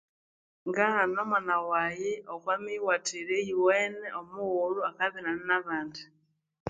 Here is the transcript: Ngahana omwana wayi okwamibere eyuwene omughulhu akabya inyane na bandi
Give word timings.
Ngahana 0.67 1.17
omwana 1.25 1.55
wayi 1.69 2.11
okwamibere 2.33 3.35
eyuwene 3.41 4.07
omughulhu 4.19 4.79
akabya 4.89 5.19
inyane 5.21 5.43
na 5.49 5.57
bandi 5.65 6.03